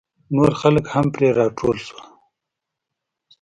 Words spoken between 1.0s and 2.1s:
پرې راټول شول.